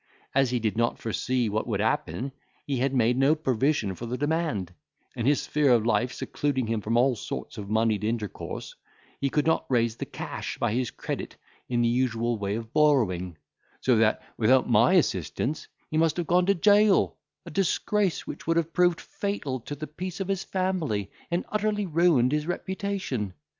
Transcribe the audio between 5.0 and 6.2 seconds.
and his sphere of life